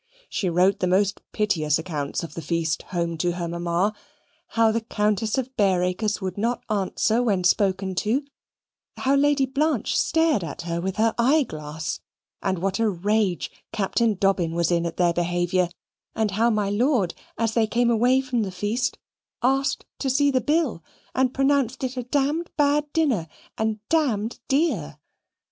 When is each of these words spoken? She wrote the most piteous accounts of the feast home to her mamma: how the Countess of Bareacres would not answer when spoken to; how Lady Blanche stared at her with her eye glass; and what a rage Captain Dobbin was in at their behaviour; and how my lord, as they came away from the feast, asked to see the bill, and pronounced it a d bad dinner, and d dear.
She 0.29 0.49
wrote 0.49 0.79
the 0.79 0.87
most 0.87 1.21
piteous 1.31 1.77
accounts 1.77 2.23
of 2.23 2.33
the 2.33 2.41
feast 2.41 2.81
home 2.87 3.19
to 3.19 3.33
her 3.33 3.47
mamma: 3.47 3.93
how 4.57 4.71
the 4.71 4.81
Countess 4.81 5.37
of 5.37 5.55
Bareacres 5.55 6.19
would 6.19 6.39
not 6.39 6.63
answer 6.71 7.21
when 7.21 7.43
spoken 7.43 7.93
to; 7.93 8.25
how 8.97 9.13
Lady 9.13 9.45
Blanche 9.45 9.95
stared 9.95 10.43
at 10.43 10.63
her 10.63 10.81
with 10.81 10.95
her 10.95 11.13
eye 11.19 11.43
glass; 11.43 11.99
and 12.41 12.57
what 12.57 12.79
a 12.79 12.89
rage 12.89 13.51
Captain 13.71 14.15
Dobbin 14.15 14.53
was 14.55 14.71
in 14.71 14.87
at 14.87 14.97
their 14.97 15.13
behaviour; 15.13 15.69
and 16.15 16.31
how 16.31 16.49
my 16.49 16.71
lord, 16.71 17.13
as 17.37 17.53
they 17.53 17.67
came 17.67 17.91
away 17.91 18.21
from 18.21 18.41
the 18.41 18.51
feast, 18.51 18.97
asked 19.43 19.85
to 19.99 20.09
see 20.09 20.31
the 20.31 20.41
bill, 20.41 20.83
and 21.13 21.31
pronounced 21.31 21.83
it 21.83 21.95
a 21.95 22.01
d 22.01 22.41
bad 22.57 22.91
dinner, 22.93 23.27
and 23.55 23.79
d 23.87 24.39
dear. 24.47 24.97